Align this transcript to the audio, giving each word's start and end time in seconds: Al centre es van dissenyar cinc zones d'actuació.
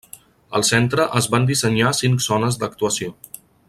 Al 0.59 0.65
centre 0.69 1.05
es 1.21 1.29
van 1.35 1.45
dissenyar 1.51 1.93
cinc 2.01 2.27
zones 2.31 2.61
d'actuació. 2.65 3.15